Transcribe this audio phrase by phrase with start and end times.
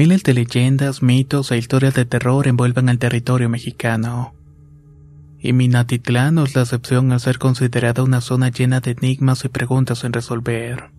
[0.00, 4.32] Miles de leyendas, mitos e historias de terror envuelven al territorio mexicano.
[5.38, 9.50] Y Minatitlán no es la excepción al ser considerada una zona llena de enigmas y
[9.50, 10.90] preguntas sin resolver.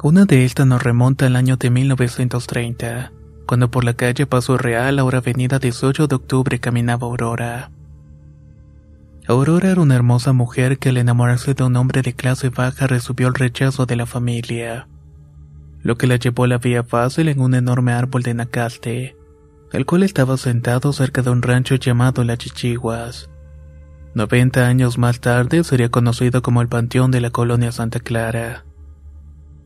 [0.00, 3.10] Una de estas nos remonta al año de 1930,
[3.44, 7.72] cuando por la calle Paso Real, ahora avenida 18 de octubre, caminaba Aurora.
[9.26, 13.26] Aurora era una hermosa mujer que al enamorarse de un hombre de clase baja recibió
[13.26, 14.86] el rechazo de la familia
[15.84, 19.16] lo que la llevó a la vía fácil en un enorme árbol de nacaste,
[19.70, 23.30] el cual estaba sentado cerca de un rancho llamado La Chichiguas.
[24.14, 28.64] 90 años más tarde sería conocido como el Panteón de la Colonia Santa Clara.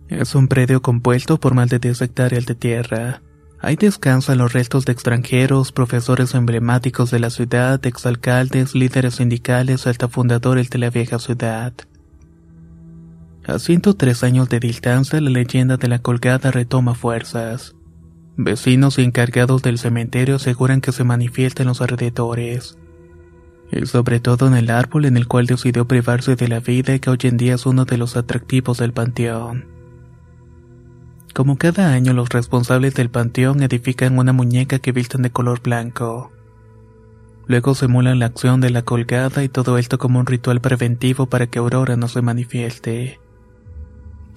[0.09, 3.23] Es un predio compuesto por más de 10 hectáreas de tierra.
[3.61, 10.09] Ahí descansan los restos de extranjeros, profesores emblemáticos de la ciudad, exalcaldes, líderes sindicales, hasta
[10.09, 11.75] fundadores de la vieja ciudad.
[13.49, 17.75] A 103 años de distancia, la leyenda de la colgada retoma fuerzas.
[18.37, 22.77] Vecinos y encargados del cementerio aseguran que se manifiesta en los alrededores.
[23.73, 27.01] Y sobre todo en el árbol en el cual decidió privarse de la vida y
[27.01, 29.67] que hoy en día es uno de los atractivos del panteón.
[31.33, 36.31] Como cada año los responsables del panteón edifican una muñeca que vistan de color blanco.
[37.47, 41.47] Luego simulan la acción de la colgada y todo esto como un ritual preventivo para
[41.47, 43.19] que Aurora no se manifieste.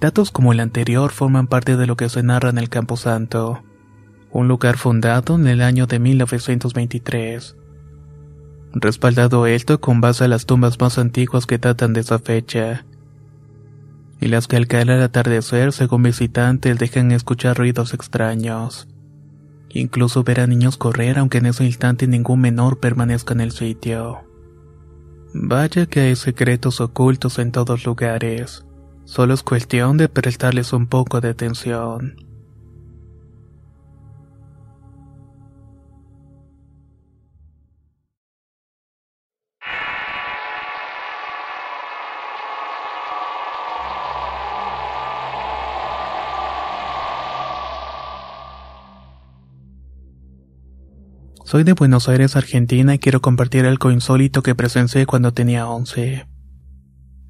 [0.02, 3.62] Datos como el anterior forman parte de lo que se narra en el Camposanto,
[4.32, 7.54] un lugar fundado en el año de 1923.
[8.72, 12.84] Respaldado esto con base a las tumbas más antiguas que datan de esa fecha,
[14.20, 18.88] y las que al caer al atardecer, según visitantes, dejan escuchar ruidos extraños.
[19.68, 24.24] Incluso ver a niños correr aunque en ese instante ningún menor permanezca en el sitio.
[25.32, 28.64] Vaya que hay secretos ocultos en todos lugares.
[29.04, 32.16] Solo es cuestión de prestarles un poco de atención.
[51.44, 56.31] Soy de Buenos Aires, Argentina y quiero compartir algo insólito que presencié cuando tenía 11.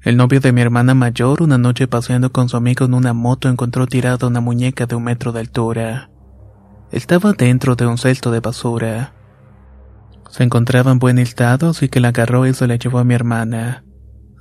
[0.03, 3.47] El novio de mi hermana mayor, una noche paseando con su amigo en una moto,
[3.47, 6.09] encontró tirada una muñeca de un metro de altura.
[6.91, 9.13] Estaba dentro de un celto de basura.
[10.29, 13.13] Se encontraba en buen estado, así que la agarró y se la llevó a mi
[13.13, 13.85] hermana.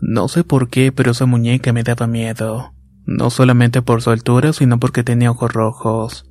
[0.00, 2.75] No sé por qué, pero esa muñeca me daba miedo.
[3.06, 6.29] No solamente por su altura, sino porque tenía ojos rojos.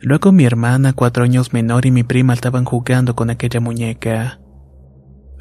[0.00, 4.40] Luego mi hermana, cuatro años menor, y mi prima estaban jugando con aquella muñeca.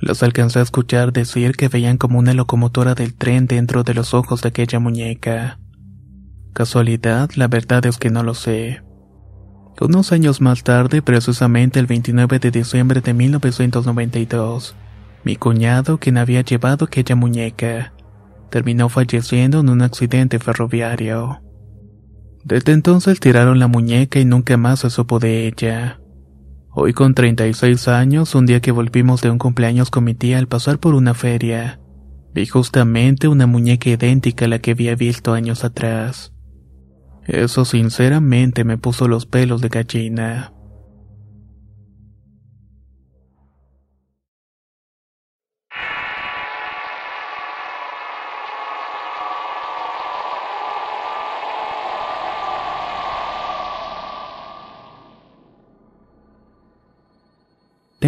[0.01, 4.13] Los alcancé a escuchar decir que veían como una locomotora del tren dentro de los
[4.13, 5.59] ojos de aquella muñeca.
[6.53, 8.81] Casualidad, la verdad es que no lo sé.
[9.81, 14.75] Unos años más tarde, precisamente el 29 de diciembre de 1992,
[15.23, 17.93] mi cuñado, quien había llevado aquella muñeca,
[18.49, 21.41] terminó falleciendo en un accidente ferroviario.
[22.43, 25.99] Desde entonces tiraron la muñeca y nunca más se supo de ella.
[26.81, 30.47] Hoy con 36 años, un día que volvimos de un cumpleaños con mi tía al
[30.47, 31.81] pasar por una feria,
[32.33, 36.31] vi justamente una muñeca idéntica a la que había visto años atrás.
[37.25, 40.53] Eso sinceramente me puso los pelos de gallina.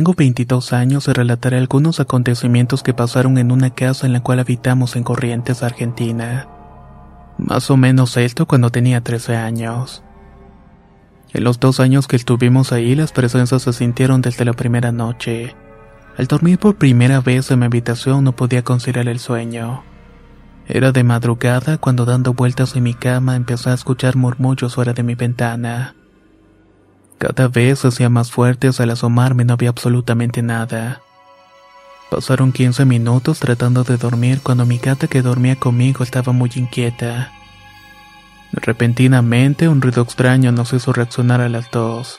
[0.02, 4.40] Tengo 22 años y relataré algunos acontecimientos que pasaron en una casa en la cual
[4.40, 6.48] habitamos en Corrientes, Argentina.
[7.38, 10.02] Más o menos esto cuando tenía 13 años.
[11.34, 15.56] En los dos años que estuvimos ahí, las presencias se sintieron desde la primera noche.
[16.18, 19.84] Al dormir por primera vez en mi habitación no podía conciliar el sueño.
[20.68, 25.04] Era de madrugada cuando dando vueltas en mi cama empecé a escuchar murmullos fuera de
[25.04, 25.94] mi ventana.
[27.22, 31.04] Cada vez hacía más fuertes al asomarme no había absolutamente nada.
[32.10, 37.32] Pasaron 15 minutos tratando de dormir cuando mi gata que dormía conmigo estaba muy inquieta.
[38.52, 42.18] Repentinamente un ruido extraño nos hizo reaccionar a las dos.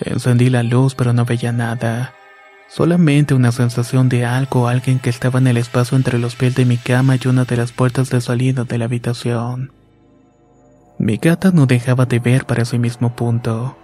[0.00, 2.12] Encendí la luz pero no veía nada.
[2.66, 6.56] Solamente una sensación de algo o alguien que estaba en el espacio entre los pies
[6.56, 9.70] de mi cama y una de las puertas de salida de la habitación.
[10.98, 13.76] Mi gata no dejaba de ver para ese mismo punto.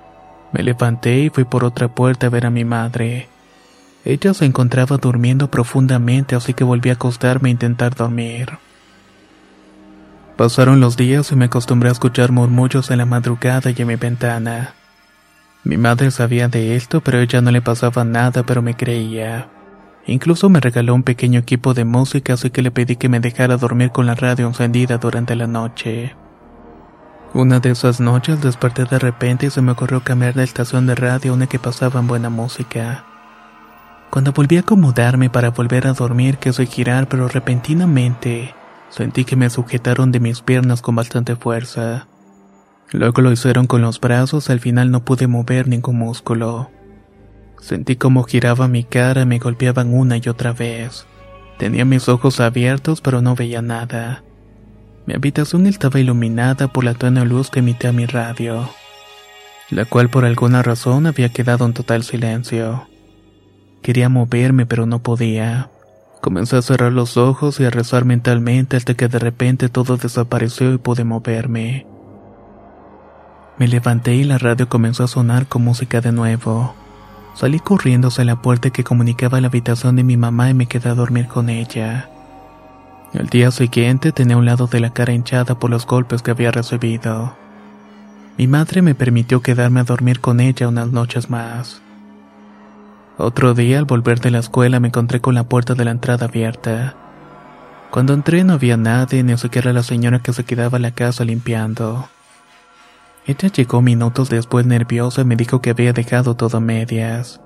[0.52, 3.28] Me levanté y fui por otra puerta a ver a mi madre.
[4.04, 8.58] Ella se encontraba durmiendo profundamente, así que volví a acostarme a intentar dormir.
[10.36, 13.96] Pasaron los días y me acostumbré a escuchar murmullos en la madrugada y en mi
[13.96, 14.74] ventana.
[15.64, 19.50] Mi madre sabía de esto, pero ella no le pasaba nada, pero me creía.
[20.06, 23.58] Incluso me regaló un pequeño equipo de música, así que le pedí que me dejara
[23.58, 26.16] dormir con la radio encendida durante la noche.
[27.32, 30.96] Una de esas noches desperté de repente y se me ocurrió cambiar de estación de
[30.96, 33.04] radio a una que pasaba en buena música.
[34.10, 38.52] Cuando volví a acomodarme para volver a dormir quise girar pero repentinamente
[38.88, 42.08] sentí que me sujetaron de mis piernas con bastante fuerza.
[42.90, 46.72] Luego lo hicieron con los brazos, al final no pude mover ningún músculo.
[47.60, 51.06] Sentí como giraba mi cara y me golpeaban una y otra vez.
[51.58, 54.24] Tenía mis ojos abiertos pero no veía nada.
[55.06, 58.68] Mi habitación estaba iluminada por la tenue luz que emitía mi radio,
[59.70, 62.86] la cual por alguna razón había quedado en total silencio.
[63.82, 65.70] Quería moverme pero no podía.
[66.20, 70.72] Comencé a cerrar los ojos y a rezar mentalmente hasta que de repente todo desapareció
[70.74, 71.86] y pude moverme.
[73.56, 76.74] Me levanté y la radio comenzó a sonar con música de nuevo.
[77.34, 80.90] Salí corriendo hacia la puerta que comunicaba la habitación de mi mamá y me quedé
[80.90, 82.10] a dormir con ella.
[83.12, 86.52] El día siguiente tenía un lado de la cara hinchada por los golpes que había
[86.52, 87.34] recibido.
[88.38, 91.82] Mi madre me permitió quedarme a dormir con ella unas noches más.
[93.18, 96.26] Otro día al volver de la escuela me encontré con la puerta de la entrada
[96.26, 96.94] abierta.
[97.90, 101.24] Cuando entré no había nadie, ni siquiera la señora que se quedaba en la casa
[101.24, 102.08] limpiando.
[103.26, 107.40] Ella llegó minutos después nerviosa y me dijo que había dejado todo a medias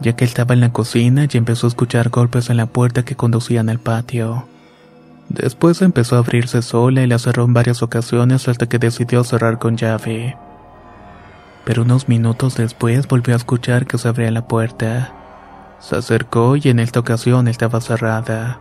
[0.00, 3.16] ya que estaba en la cocina y empezó a escuchar golpes en la puerta que
[3.16, 4.46] conducían al patio.
[5.28, 9.58] Después empezó a abrirse sola y la cerró en varias ocasiones hasta que decidió cerrar
[9.58, 10.36] con llave.
[11.64, 15.12] Pero unos minutos después volvió a escuchar que se abría la puerta.
[15.78, 18.60] Se acercó y en esta ocasión estaba cerrada.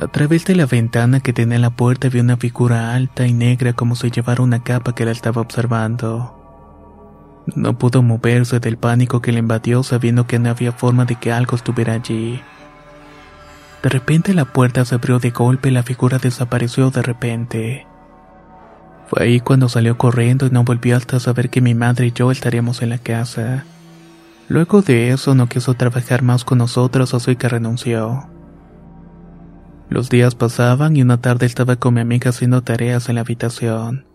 [0.00, 3.74] A través de la ventana que tenía la puerta vi una figura alta y negra
[3.74, 6.43] como si llevara una capa que la estaba observando.
[7.46, 11.30] No pudo moverse del pánico que le invadió sabiendo que no había forma de que
[11.30, 12.40] algo estuviera allí.
[13.82, 17.86] De repente la puerta se abrió de golpe y la figura desapareció de repente.
[19.08, 22.30] Fue ahí cuando salió corriendo y no volvió hasta saber que mi madre y yo
[22.30, 23.66] estaríamos en la casa.
[24.48, 28.26] Luego de eso no quiso trabajar más con nosotros así que renunció.
[29.90, 34.06] Los días pasaban y una tarde estaba con mi amiga haciendo tareas en la habitación.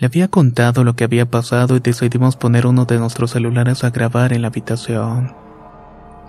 [0.00, 3.90] Le había contado lo que había pasado y decidimos poner uno de nuestros celulares a
[3.90, 5.34] grabar en la habitación.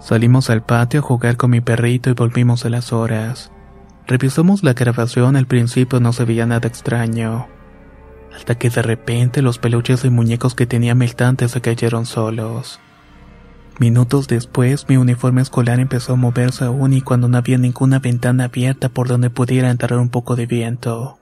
[0.01, 3.49] Salimos al patio a jugar con mi perrito y volvimos a las horas.
[4.07, 7.47] Revisamos la grabación, al principio no se veía nada extraño.
[8.35, 12.81] Hasta que de repente los peluches y muñecos que tenía mi se cayeron solos.
[13.79, 18.45] Minutos después mi uniforme escolar empezó a moverse aún y cuando no había ninguna ventana
[18.45, 21.20] abierta por donde pudiera entrar un poco de viento.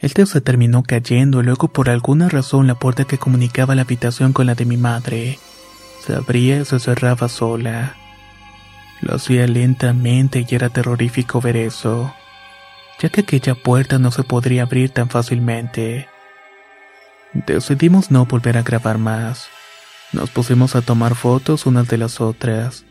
[0.00, 4.32] Este se terminó cayendo y luego por alguna razón la puerta que comunicaba la habitación
[4.32, 5.38] con la de mi madre
[6.08, 7.94] se abría y se cerraba sola.
[9.02, 12.14] Lo hacía lentamente y era terrorífico ver eso.
[13.00, 16.08] ya que aquella puerta no se podría abrir tan fácilmente.
[17.32, 19.46] Decidimos no volver a grabar más.
[20.12, 22.84] Nos pusimos a tomar fotos unas de las otras.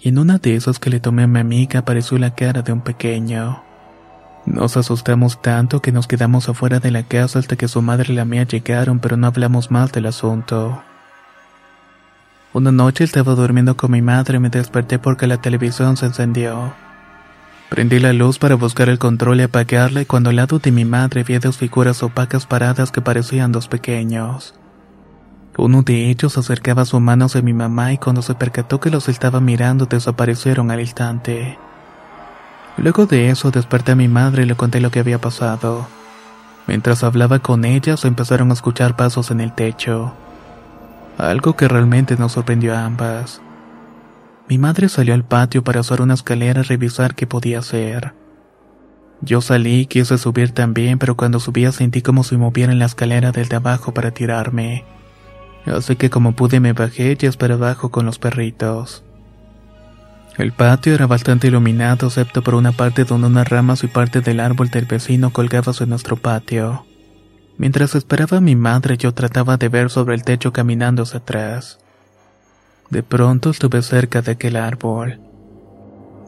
[0.00, 2.72] Y en una de esas que le tomé a mi amiga apareció la cara de
[2.72, 3.62] un pequeño.
[4.44, 8.16] Nos asustamos tanto que nos quedamos afuera de la casa hasta que su madre y
[8.16, 10.82] la mía llegaron, pero no hablamos más del asunto.
[12.52, 16.74] Una noche estaba durmiendo con mi madre y me desperté porque la televisión se encendió.
[17.70, 20.84] Prendí la luz para buscar el control y apagarla y cuando al lado de mi
[20.84, 24.54] madre vi dos figuras opacas paradas que parecían dos pequeños.
[25.56, 29.08] Uno de ellos acercaba su mano hacia mi mamá y cuando se percató que los
[29.08, 31.58] estaba mirando desaparecieron al instante.
[32.76, 35.86] Luego de eso desperté a mi madre y le conté lo que había pasado.
[36.66, 40.12] Mientras hablaba con ellas empezaron a escuchar pasos en el techo.
[41.18, 43.42] Algo que realmente nos sorprendió a ambas.
[44.48, 48.14] Mi madre salió al patio para usar una escalera y revisar qué podía hacer.
[49.20, 52.86] Yo salí y quise subir también, pero cuando subía sentí como si moviera en la
[52.86, 54.84] escalera del de abajo para tirarme.
[55.66, 59.04] Así que como pude me bajé y esperé abajo con los perritos.
[60.38, 64.40] El patio era bastante iluminado excepto por una parte donde unas ramas y parte del
[64.40, 66.86] árbol del vecino colgaban en nuestro patio.
[67.58, 71.78] Mientras esperaba a mi madre yo trataba de ver sobre el techo caminando hacia atrás.
[72.88, 75.20] De pronto estuve cerca de aquel árbol.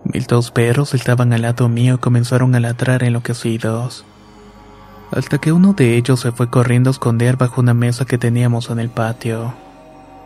[0.04, 4.04] Mis dos perros estaban al lado mío y comenzaron a ladrar enloquecidos.
[5.12, 8.68] Hasta que uno de ellos se fue corriendo a esconder bajo una mesa que teníamos
[8.68, 9.54] en el patio.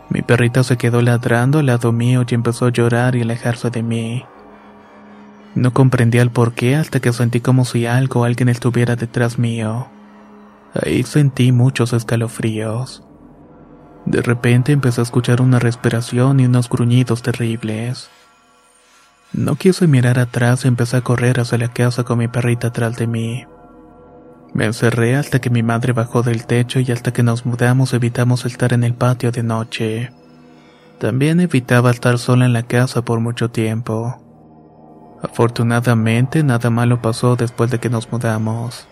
[0.09, 3.83] Mi perrita se quedó ladrando al lado mío y empezó a llorar y alejarse de
[3.83, 4.25] mí.
[5.55, 9.87] No comprendía el porqué hasta que sentí como si algo o alguien estuviera detrás mío.
[10.73, 13.03] Ahí sentí muchos escalofríos.
[14.05, 18.09] De repente empecé a escuchar una respiración y unos gruñidos terribles.
[19.33, 22.97] No quise mirar atrás y empecé a correr hacia la casa con mi perrita atrás
[22.97, 23.45] de mí.
[24.53, 28.45] Me encerré hasta que mi madre bajó del techo y hasta que nos mudamos evitamos
[28.45, 30.11] estar en el patio de noche.
[30.99, 34.21] También evitaba estar sola en la casa por mucho tiempo.
[35.21, 38.87] Afortunadamente nada malo pasó después de que nos mudamos.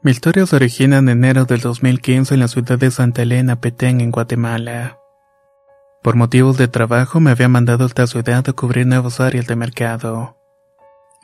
[0.00, 4.00] Mi historia se origina en enero del 2015 en la ciudad de Santa Elena, Petén,
[4.00, 5.00] en Guatemala.
[6.04, 9.56] Por motivos de trabajo me había mandado a esta ciudad a cubrir nuevas áreas de
[9.56, 10.36] mercado.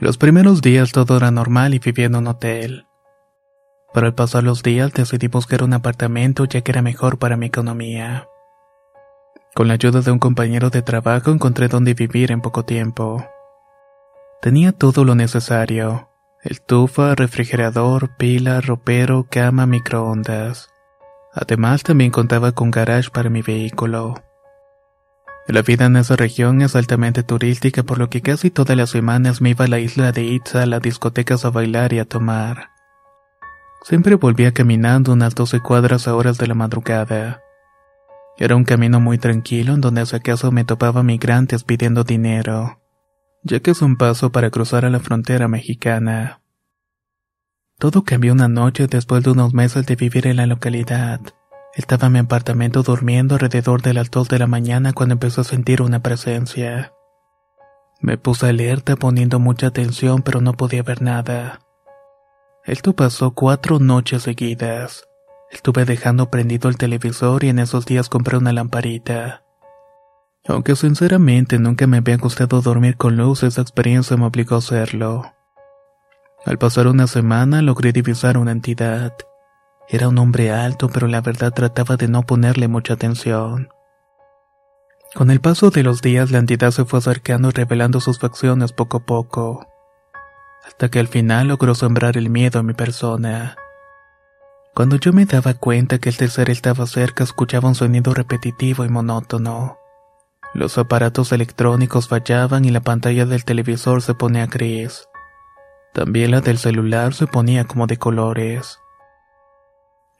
[0.00, 2.88] Los primeros días todo era normal y vivía en un hotel.
[3.93, 7.47] Pero al pasar los días decidí buscar un apartamento ya que era mejor para mi
[7.47, 8.26] economía.
[9.54, 13.25] Con la ayuda de un compañero de trabajo encontré dónde vivir en poco tiempo.
[14.43, 16.09] Tenía todo lo necesario
[16.44, 20.68] estufa, refrigerador, pila, ropero, cama, microondas.
[21.32, 24.14] Además también contaba con garage para mi vehículo.
[25.48, 29.40] La vida en esa región es altamente turística por lo que casi todas las semanas
[29.40, 32.70] me iba a la isla de Itza a las discotecas a bailar y a tomar.
[33.82, 37.42] Siempre volvía caminando unas 12 cuadras a horas de la madrugada.
[38.38, 42.78] Era un camino muy tranquilo en donde hacia acaso me topaba migrantes pidiendo dinero
[43.44, 46.40] ya que es un paso para cruzar a la frontera mexicana.
[47.78, 51.20] Todo cambió una noche después de unos meses de vivir en la localidad.
[51.74, 55.44] Estaba en mi apartamento durmiendo alrededor de las 2 de la mañana cuando empezó a
[55.44, 56.92] sentir una presencia.
[58.00, 61.60] Me puse alerta poniendo mucha atención pero no podía ver nada.
[62.64, 65.06] Esto pasó cuatro noches seguidas.
[65.50, 69.43] Estuve dejando prendido el televisor y en esos días compré una lamparita.
[70.46, 75.32] Aunque sinceramente nunca me había gustado dormir con luz, esa experiencia me obligó a hacerlo.
[76.44, 79.14] Al pasar una semana logré divisar una entidad.
[79.88, 83.70] Era un hombre alto, pero la verdad trataba de no ponerle mucha atención.
[85.14, 88.72] Con el paso de los días la entidad se fue acercando y revelando sus facciones
[88.72, 89.66] poco a poco,
[90.66, 93.56] hasta que al final logró sembrar el miedo a mi persona.
[94.74, 98.88] Cuando yo me daba cuenta que este ser estaba cerca escuchaba un sonido repetitivo y
[98.88, 99.78] monótono.
[100.54, 105.08] Los aparatos electrónicos fallaban y la pantalla del televisor se ponía gris.
[105.92, 108.78] También la del celular se ponía como de colores.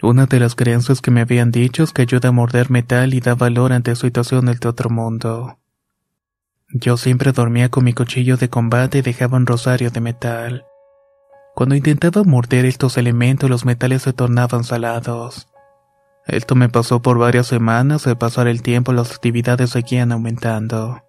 [0.03, 3.21] Una de las creencias que me habían dicho es que ayuda a morder metal y
[3.21, 5.59] da valor ante situaciones de otro mundo.
[6.69, 10.65] Yo siempre dormía con mi cuchillo de combate y dejaba un rosario de metal.
[11.55, 15.47] Cuando intentaba morder estos elementos los metales se tornaban salados.
[16.27, 21.03] Esto me pasó por varias semanas, al pasar el tiempo las actividades seguían aumentando.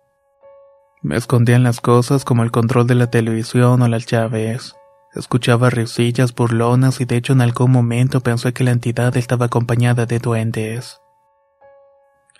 [1.01, 4.75] Me escondían las cosas como el control de la televisión o las llaves.
[5.13, 10.05] Escuchaba risillas burlonas y de hecho en algún momento pensé que la entidad estaba acompañada
[10.05, 10.99] de duendes.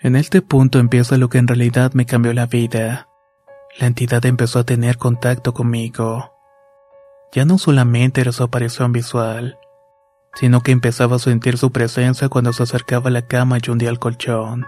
[0.00, 3.08] En este punto empieza lo que en realidad me cambió la vida.
[3.78, 6.34] La entidad empezó a tener contacto conmigo.
[7.32, 9.58] Ya no solamente era su aparición visual,
[10.36, 13.88] sino que empezaba a sentir su presencia cuando se acercaba a la cama y hundía
[13.88, 14.66] al colchón.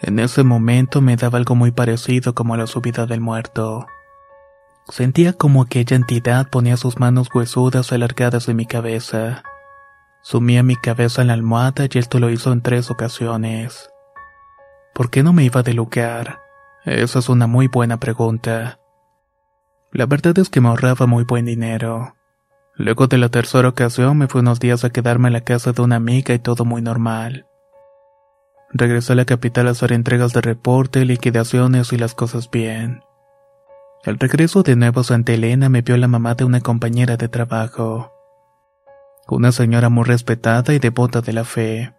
[0.00, 3.86] En ese momento me daba algo muy parecido como a la subida del muerto.
[4.88, 9.44] Sentía como aquella entidad ponía sus manos huesudas alargadas en mi cabeza.
[10.22, 13.90] Sumía mi cabeza en la almohada y esto lo hizo en tres ocasiones.
[14.92, 16.40] ¿Por qué no me iba de lugar?
[16.84, 18.80] Esa es una muy buena pregunta.
[19.92, 22.14] La verdad es que me ahorraba muy buen dinero.
[22.80, 25.82] Luego de la tercera ocasión me fui unos días a quedarme en la casa de
[25.82, 27.46] una amiga y todo muy normal.
[28.72, 33.02] Regresé a la capital a hacer entregas de reporte, liquidaciones y las cosas bien.
[34.06, 37.28] Al regreso de nuevo a Santa Elena me vio la mamá de una compañera de
[37.28, 38.14] trabajo.
[39.28, 41.92] Una señora muy respetada y devota de la fe.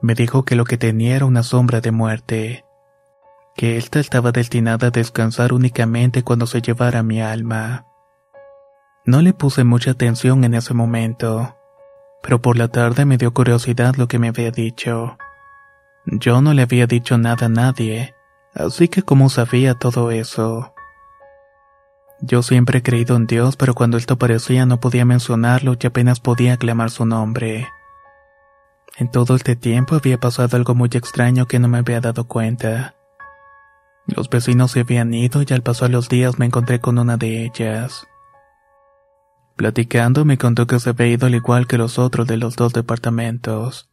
[0.00, 2.64] Me dijo que lo que tenía era una sombra de muerte,
[3.54, 7.84] que ésta estaba destinada a descansar únicamente cuando se llevara mi alma.
[9.06, 11.54] No le puse mucha atención en ese momento,
[12.22, 15.18] pero por la tarde me dio curiosidad lo que me había dicho.
[16.06, 18.14] Yo no le había dicho nada a nadie,
[18.54, 20.72] así que ¿cómo sabía todo eso?
[22.20, 26.20] Yo siempre he creído en Dios, pero cuando esto aparecía no podía mencionarlo y apenas
[26.20, 27.68] podía aclamar su nombre.
[28.96, 32.94] En todo este tiempo había pasado algo muy extraño que no me había dado cuenta.
[34.06, 37.44] Los vecinos se habían ido y al pasar los días me encontré con una de
[37.44, 38.06] ellas.
[39.56, 42.72] Platicando me contó que se había ido al igual que los otros de los dos
[42.72, 43.88] departamentos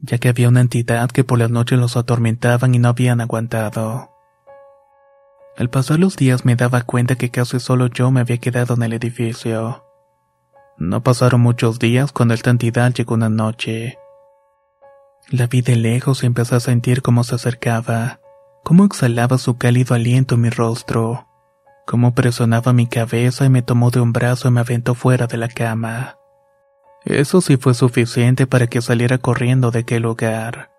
[0.00, 4.12] ya que había una entidad que por las noches los atormentaban y no habían aguantado.
[5.56, 8.82] Al pasar los días me daba cuenta que casi solo yo me había quedado en
[8.82, 9.84] el edificio.
[10.76, 13.98] No pasaron muchos días cuando esta entidad llegó una noche.
[15.30, 18.20] La vi de lejos y empecé a sentir cómo se acercaba,
[18.62, 21.26] cómo exhalaba su cálido aliento en mi rostro,
[21.86, 25.38] cómo presionaba mi cabeza y me tomó de un brazo y me aventó fuera de
[25.38, 26.18] la cama.
[27.04, 30.70] Eso sí fue suficiente para que saliera corriendo de aquel lugar.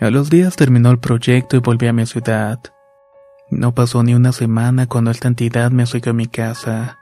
[0.00, 2.58] A los días terminó el proyecto y volví a mi ciudad.
[3.50, 6.98] No pasó ni una semana cuando esta entidad me siguió a mi casa,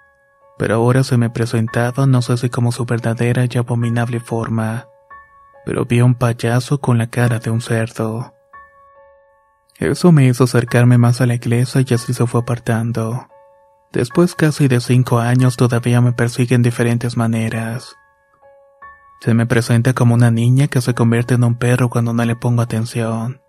[0.58, 4.88] pero ahora se me presentaba no sé si como su verdadera y abominable forma,
[5.64, 8.34] pero vi a un payaso con la cara de un cerdo.
[9.78, 13.28] Eso me hizo acercarme más a la iglesia y así se fue apartando.
[13.92, 17.94] Después casi de cinco años todavía me persigue en diferentes maneras.
[19.20, 22.34] Se me presenta como una niña que se convierte en un perro cuando no le
[22.34, 23.40] pongo atención.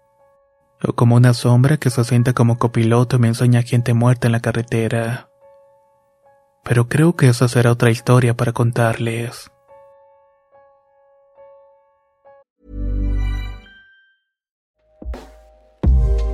[0.83, 4.31] O como una sombra que se sienta como copiloto y me enseña gente muerta en
[4.31, 5.29] la carretera.
[6.63, 9.51] Pero creo que esa será otra historia para contarles.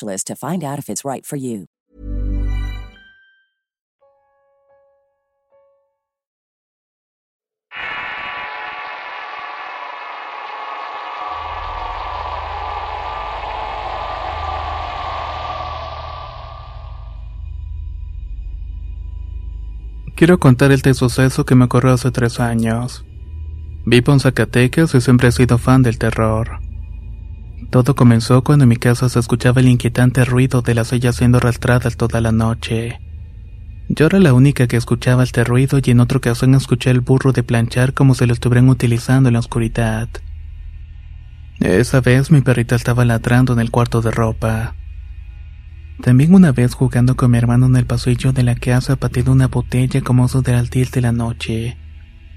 [0.00, 1.66] specialist to find out if it's right for you.
[20.16, 23.06] Quiero contar este suceso que me ocurrió hace tres años.
[23.86, 26.69] Vivo en Zacatecas y siempre he sido fan del terror.
[27.70, 31.38] Todo comenzó cuando en mi casa se escuchaba el inquietante ruido de las sillas siendo
[31.38, 33.00] arrastradas toda la noche.
[33.88, 37.32] Yo era la única que escuchaba este ruido y en otra ocasión escuché el burro
[37.32, 40.08] de planchar como si lo estuvieran utilizando en la oscuridad.
[41.60, 44.74] Esa vez mi perrita estaba ladrando en el cuarto de ropa.
[46.02, 49.46] También una vez jugando con mi hermano en el pasillo de la casa pateé una
[49.46, 51.76] botella como eso del altil de la noche.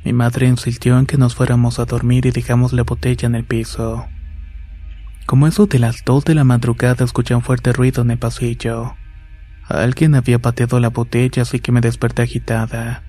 [0.04, 3.46] Mi madre insistió en que nos fuéramos a dormir y dejamos la botella en el
[3.46, 4.06] piso.
[5.26, 8.96] Como eso de las dos de la madrugada escuché un fuerte ruido en el pasillo.
[9.68, 13.04] Alguien había pateado la botella así que me desperté agitada.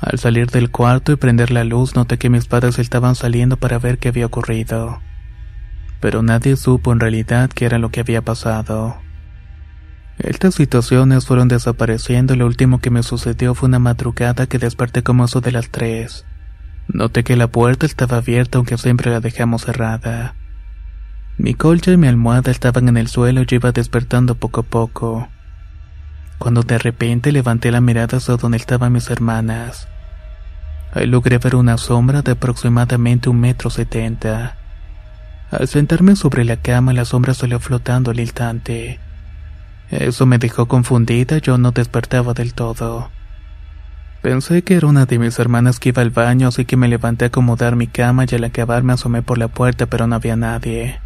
[0.00, 3.78] Al salir del cuarto y prender la luz noté que mis padres estaban saliendo para
[3.78, 5.00] ver qué había ocurrido.
[6.00, 8.96] Pero nadie supo en realidad qué era lo que había pasado.
[10.18, 15.02] Estas situaciones fueron desapareciendo y lo último que me sucedió fue una madrugada que desperté
[15.02, 16.24] como eso de las tres.
[16.86, 20.34] Noté que la puerta estaba abierta aunque siempre la dejamos cerrada.
[21.38, 24.64] Mi colcha y mi almohada estaban en el suelo y yo iba despertando poco a
[24.64, 25.28] poco.
[26.38, 29.86] Cuando de repente levanté la mirada hacia donde estaban mis hermanas.
[30.92, 34.56] Ahí logré ver una sombra de aproximadamente un metro setenta.
[35.52, 38.98] Al sentarme sobre la cama la sombra salió flotando al instante.
[39.92, 43.10] Eso me dejó confundida, yo no despertaba del todo.
[44.22, 47.26] Pensé que era una de mis hermanas que iba al baño, así que me levanté
[47.26, 50.34] a acomodar mi cama y al acabar me asomé por la puerta, pero no había
[50.34, 50.98] nadie.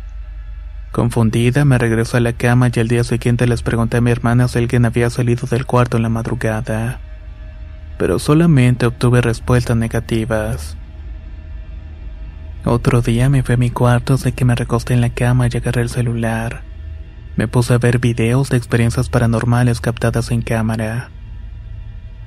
[0.92, 4.46] Confundida, me regresé a la cama y al día siguiente les pregunté a mi hermana
[4.46, 7.00] si alguien había salido del cuarto en la madrugada.
[7.96, 10.76] Pero solamente obtuve respuestas negativas.
[12.66, 15.56] Otro día me fui a mi cuarto, así que me recosté en la cama y
[15.56, 16.62] agarré el celular.
[17.36, 21.08] Me puse a ver videos de experiencias paranormales captadas en cámara.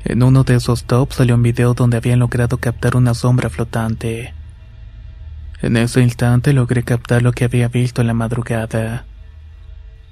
[0.04, 4.34] En uno de esos tops salió un video donde habían logrado captar una sombra flotante.
[5.66, 9.08] En ese instante logré captar lo que había visto en la madrugada.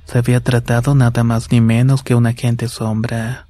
[0.06, 3.46] Se había tratado nada más ni menos que un agente sombra.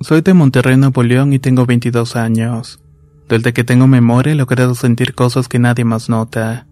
[0.00, 2.80] Soy de Monterrey, Nuevo León y tengo 22 años.
[3.28, 6.66] Desde que tengo memoria he logrado sentir cosas que nadie más nota.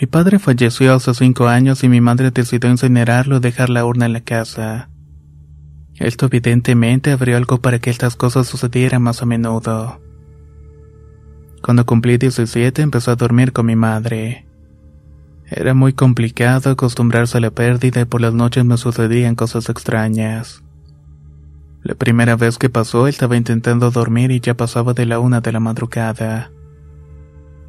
[0.00, 4.06] Mi padre falleció hace cinco años y mi madre decidió incinerarlo y dejar la urna
[4.06, 4.88] en la casa.
[5.94, 10.00] Esto evidentemente abrió algo para que estas cosas sucedieran más a menudo.
[11.62, 14.46] Cuando cumplí 17 empecé a dormir con mi madre.
[15.46, 20.62] Era muy complicado acostumbrarse a la pérdida y por las noches me sucedían cosas extrañas.
[21.82, 25.52] La primera vez que pasó estaba intentando dormir y ya pasaba de la una de
[25.52, 26.50] la madrugada.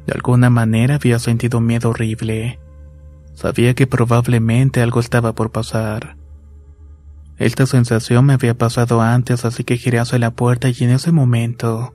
[0.06, 2.58] De alguna manera había sentido miedo horrible.
[3.34, 6.16] Sabía que probablemente algo estaba por pasar.
[7.38, 11.10] Esta sensación me había pasado antes, así que giré hacia la puerta y en ese
[11.10, 11.94] momento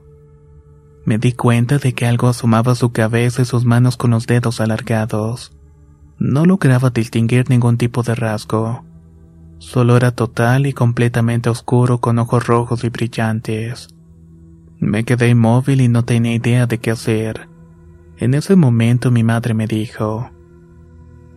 [1.08, 4.60] me di cuenta de que algo asomaba su cabeza y sus manos con los dedos
[4.60, 5.52] alargados.
[6.18, 8.84] No lograba distinguir ningún tipo de rasgo.
[9.58, 13.88] Solo era total y completamente oscuro con ojos rojos y brillantes.
[14.78, 17.48] Me quedé inmóvil y no tenía idea de qué hacer.
[18.16, 20.30] En ese momento mi madre me dijo,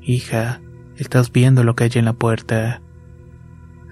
[0.02, 0.62] Hija,
[0.98, 2.82] ¿estás viendo lo que hay en la puerta?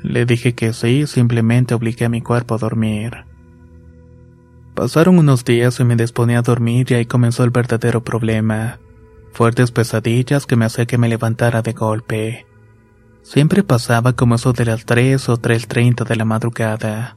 [0.03, 3.25] Le dije que sí, simplemente obligué a mi cuerpo a dormir.
[4.75, 8.79] Pasaron unos días y me disponía a dormir y ahí comenzó el verdadero problema.
[9.33, 12.48] Fuertes pesadillas que me hacía que me levantara de golpe.
[13.31, 17.15] Siempre pasaba como eso de las 3 o 3.30 de la madrugada.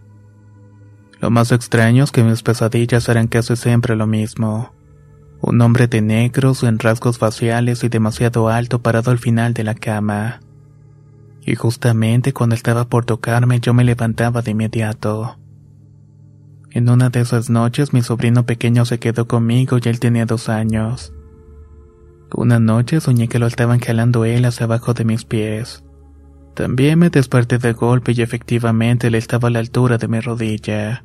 [1.23, 4.75] Lo más extraño es que mis pesadillas eran casi siempre lo mismo.
[5.41, 9.75] Un hombre de negros en rasgos faciales y demasiado alto parado al final de la
[9.75, 10.41] cama.
[11.47, 15.39] Y justamente cuando estaba por tocarme yo me levantaba de inmediato.
[16.73, 20.51] En una de esas noches mi sobrino pequeño se quedó conmigo y él tenía dos
[20.51, 21.15] años.
[22.35, 25.83] Una noche soñé que lo estaban jalando él hacia abajo de mis pies.
[26.55, 31.05] También me desperté de golpe y efectivamente él estaba a la altura de mi rodilla.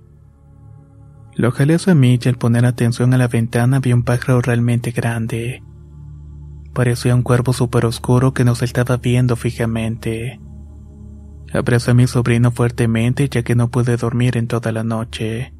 [1.36, 4.92] Lo jalé hacia mí y al poner atención a la ventana vi un pájaro realmente
[4.92, 5.64] grande.
[6.74, 10.40] Parecía un cuervo súper oscuro que nos estaba viendo fijamente.
[11.54, 15.54] Abrazé a mi sobrino fuertemente ya que no pude dormir en toda la noche.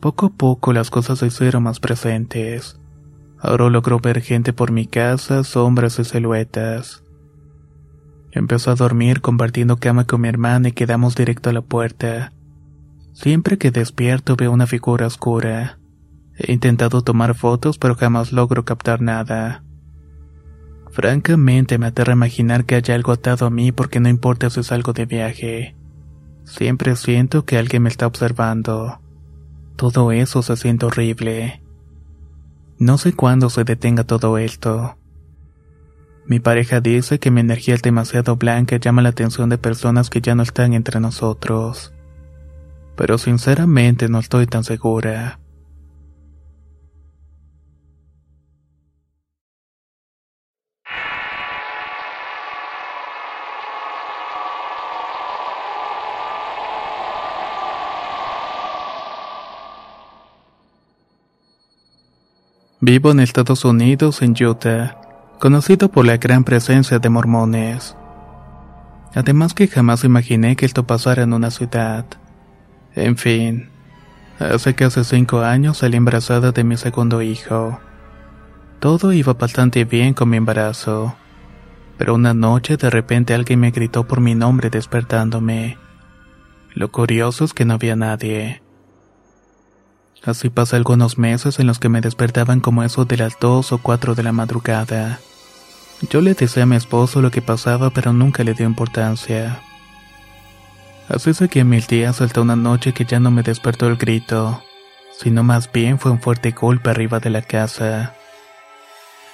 [0.00, 2.80] Poco a poco las cosas se hicieron más presentes.
[3.38, 7.05] Ahora logró ver gente por mi casa, sombras y siluetas.
[8.36, 12.34] Empezó a dormir compartiendo cama con mi hermana y quedamos directo a la puerta.
[13.14, 15.78] Siempre que despierto veo una figura oscura.
[16.36, 19.64] He intentado tomar fotos pero jamás logro captar nada.
[20.90, 24.92] Francamente me aterra imaginar que haya algo atado a mí porque no importa si salgo
[24.92, 25.74] de viaje.
[26.44, 29.00] Siempre siento que alguien me está observando.
[29.76, 31.62] Todo eso se siente horrible.
[32.78, 34.98] No sé cuándo se detenga todo esto.
[36.28, 40.10] Mi pareja dice que mi energía es demasiado blanca y llama la atención de personas
[40.10, 41.92] que ya no están entre nosotros.
[42.96, 45.38] Pero sinceramente no estoy tan segura.
[62.80, 65.05] Vivo en Estados Unidos, en Utah,
[65.38, 67.96] conocido por la gran presencia de mormones.
[69.14, 72.04] Además que jamás imaginé que esto pasara en una ciudad.
[72.94, 73.70] En fin,
[74.38, 77.80] hace casi cinco años salí embarazada de mi segundo hijo.
[78.80, 81.16] Todo iba bastante bien con mi embarazo,
[81.96, 85.78] pero una noche de repente alguien me gritó por mi nombre despertándome.
[86.74, 88.65] Lo curioso es que no había nadie.
[90.24, 93.78] Así pasé algunos meses en los que me despertaban como eso de las dos o
[93.78, 95.20] cuatro de la madrugada.
[96.10, 99.60] Yo le decía a mi esposo lo que pasaba, pero nunca le dio importancia.
[101.08, 104.62] Así que mil días hasta una noche que ya no me despertó el grito,
[105.18, 108.14] sino más bien fue un fuerte golpe arriba de la casa.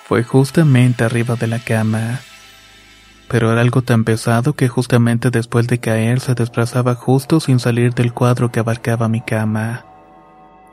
[0.06, 2.20] Fue justamente arriba de la cama.
[3.28, 7.94] Pero era algo tan pesado que justamente después de caer se desplazaba justo sin salir
[7.94, 9.86] del cuadro que abarcaba mi cama.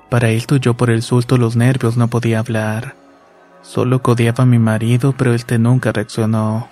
[0.10, 2.96] Para esto yo por el susto los nervios no podía hablar.
[3.62, 6.70] Solo codiaba a mi marido, pero este nunca reaccionó.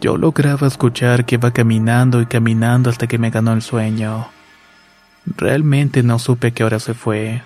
[0.00, 4.28] Yo lograba escuchar que iba caminando y caminando hasta que me ganó el sueño.
[5.26, 7.42] Realmente no supe qué hora se fue.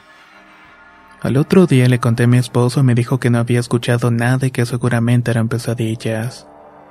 [1.21, 4.11] Al otro día le conté a mi esposo y me dijo que no había escuchado
[4.11, 6.47] nada y que seguramente eran pesadillas.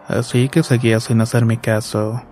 [0.08, 2.24] Así que seguía sin hacerme caso.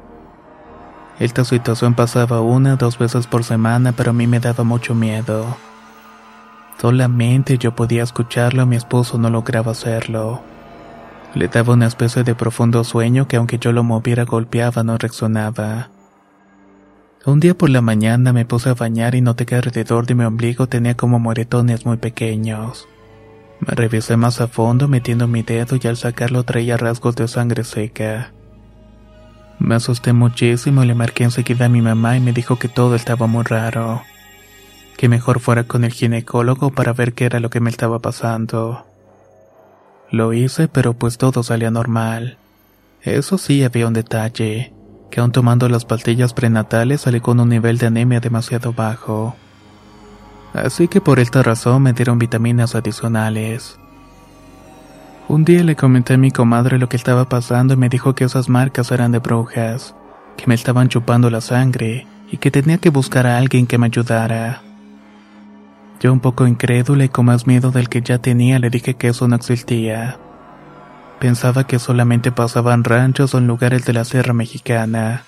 [1.19, 4.95] Esta situación pasaba una o dos veces por semana, pero a mí me daba mucho
[4.95, 5.58] miedo.
[6.80, 10.41] Solamente yo podía escucharlo mi esposo no lograba hacerlo.
[11.36, 15.89] Le daba una especie de profundo sueño que aunque yo lo moviera golpeaba no reaccionaba.
[17.26, 20.26] Un día por la mañana me puse a bañar y noté que alrededor de mi
[20.26, 22.88] ombligo tenía como moretones muy pequeños.
[23.62, 27.63] Me revisé más a fondo metiendo mi dedo y al sacarlo traía rasgos de sangre
[27.63, 28.34] seca.
[29.59, 32.95] Me asusté muchísimo y le marqué enseguida a mi mamá y me dijo que todo
[32.95, 34.03] estaba muy raro.
[34.97, 38.85] Que mejor fuera con el ginecólogo para ver qué era lo que me estaba pasando.
[40.11, 42.37] Lo hice, pero pues todo salía normal.
[43.01, 44.73] Eso sí, había un detalle,
[45.09, 49.35] que aun tomando las pastillas prenatales salí con un nivel de anemia demasiado bajo.
[50.53, 53.79] Así que por esta razón me dieron vitaminas adicionales.
[55.29, 58.25] Un día le comenté a mi comadre lo que estaba pasando y me dijo que
[58.25, 59.95] esas marcas eran de brujas,
[60.36, 63.86] que me estaban chupando la sangre y que tenía que buscar a alguien que me
[63.86, 64.62] ayudara.
[66.01, 69.07] Yo un poco incrédula y con más miedo del que ya tenía le dije que
[69.07, 70.19] eso no existía.
[71.19, 75.23] Pensaba que solamente pasaban ranchos o en lugares de la Sierra Mexicana.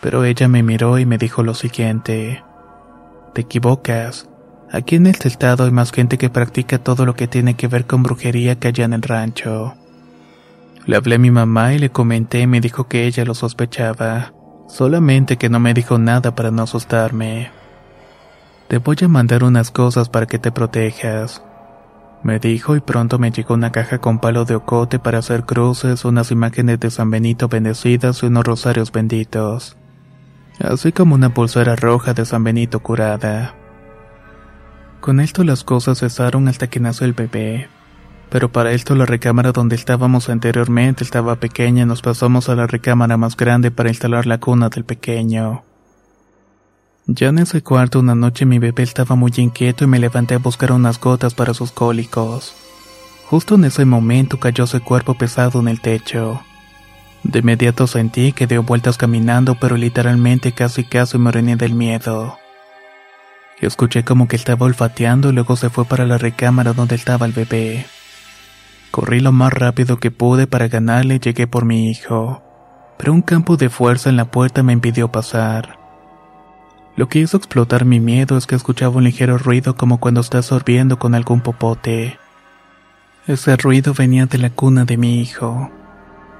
[0.00, 2.42] Pero ella me miró y me dijo lo siguiente.
[3.34, 4.26] Te equivocas.
[4.72, 7.86] Aquí en este estado hay más gente que practica todo lo que tiene que ver
[7.86, 9.74] con brujería que allá en el rancho.
[10.86, 14.32] Le hablé a mi mamá y le comenté y me dijo que ella lo sospechaba,
[14.68, 17.50] solamente que no me dijo nada para no asustarme.
[18.68, 21.42] Te voy a mandar unas cosas para que te protejas.
[22.24, 26.04] Me dijo y pronto me llegó una caja con palo de ocote para hacer cruces,
[26.04, 29.76] unas imágenes de San Benito bendecidas y unos rosarios benditos,
[30.58, 33.54] así como una pulsera roja de San Benito curada.
[35.00, 37.68] Con esto las cosas cesaron hasta que nació el bebé.
[38.30, 42.66] Pero para esto la recámara donde estábamos anteriormente estaba pequeña y nos pasamos a la
[42.66, 45.62] recámara más grande para instalar la cuna del pequeño.
[47.06, 50.38] Ya en ese cuarto una noche mi bebé estaba muy inquieto y me levanté a
[50.38, 52.52] buscar unas gotas para sus cólicos.
[53.26, 56.42] Justo en ese momento cayó ese cuerpo pesado en el techo.
[57.22, 62.38] De inmediato sentí que dio vueltas caminando pero literalmente casi casi me oriné del miedo.
[63.60, 67.32] Escuché como que estaba olfateando y luego se fue para la recámara donde estaba el
[67.32, 67.86] bebé.
[68.90, 72.42] Corrí lo más rápido que pude para ganarle y llegué por mi hijo,
[72.98, 75.78] pero un campo de fuerza en la puerta me impidió pasar.
[76.96, 80.46] Lo que hizo explotar mi miedo es que escuchaba un ligero ruido como cuando estás
[80.46, 82.18] sorbiendo con algún popote.
[83.26, 85.70] Ese ruido venía de la cuna de mi hijo.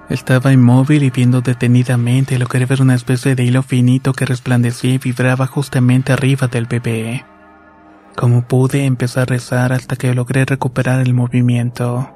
[0.09, 4.93] Estaba inmóvil y viendo detenidamente lo que era una especie de hilo finito que resplandecía
[4.95, 7.25] y vibraba justamente arriba del bebé.
[8.15, 12.11] Como pude, empecé a rezar hasta que logré recuperar el movimiento.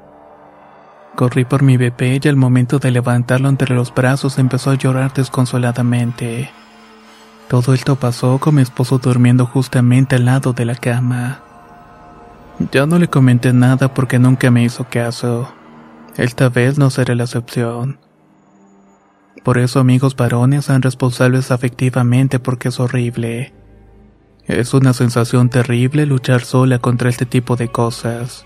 [1.15, 5.13] Corrí por mi bebé y al momento de levantarlo entre los brazos empezó a llorar
[5.13, 6.49] desconsoladamente.
[7.49, 11.41] Todo esto pasó con mi esposo durmiendo justamente al lado de la cama.
[12.71, 15.53] Yo no le comenté nada porque nunca me hizo caso.
[16.17, 17.99] Esta vez no será la excepción.
[19.43, 23.53] Por eso amigos varones sean responsables afectivamente porque es horrible.
[24.45, 28.45] Es una sensación terrible luchar sola contra este tipo de cosas.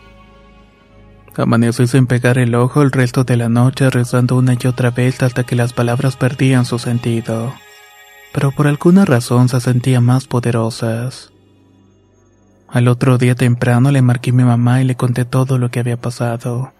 [1.35, 5.21] Amanecí sin pegar el ojo el resto de la noche rezando una y otra vez
[5.21, 7.53] hasta que las palabras perdían su sentido.
[8.31, 11.33] Pero por alguna razón se sentían más poderosas.
[12.69, 15.79] Al otro día temprano le marqué a mi mamá y le conté todo lo que
[15.79, 16.71] había pasado.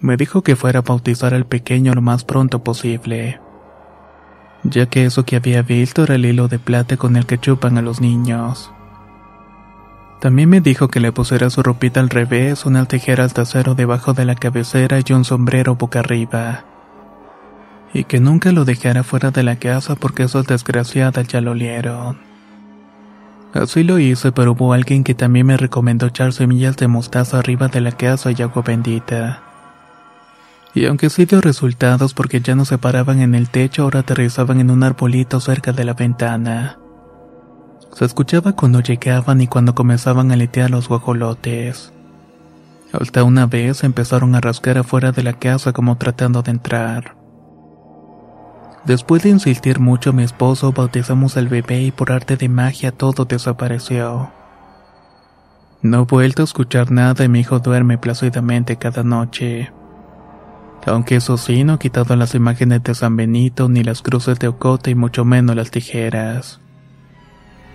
[0.00, 3.40] Me dijo que fuera a bautizar al pequeño lo más pronto posible,
[4.62, 7.78] ya que eso que había visto era el hilo de plata con el que chupan
[7.78, 8.70] a los niños.
[10.20, 14.14] También me dijo que le pusiera su ropita al revés, unas tijeras de acero debajo
[14.14, 16.64] de la cabecera y un sombrero boca arriba.
[17.92, 22.18] Y que nunca lo dejara fuera de la casa porque esos desgraciadas ya lo olieron.
[23.54, 27.68] Así lo hice, pero hubo alguien que también me recomendó echar semillas de mostaza arriba
[27.68, 29.47] de la casa y agua bendita.
[30.74, 34.60] Y aunque sí dio resultados porque ya no se paraban en el techo, ahora aterrizaban
[34.60, 36.78] en un arbolito cerca de la ventana.
[37.94, 41.92] Se escuchaba cuando llegaban y cuando comenzaban a letear los guajolotes.
[42.92, 47.16] Hasta una vez empezaron a rascar afuera de la casa como tratando de entrar.
[48.84, 53.24] Después de insistir mucho mi esposo, bautizamos al bebé y por arte de magia todo
[53.24, 54.30] desapareció.
[55.82, 59.70] No he vuelto a escuchar nada y mi hijo duerme plácidamente cada noche.
[60.86, 64.48] Aunque eso sí, no he quitado las imágenes de San Benito, ni las cruces de
[64.48, 66.60] Ocote y mucho menos las tijeras.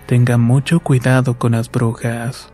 [0.06, 2.53] Tenga mucho cuidado con las brujas.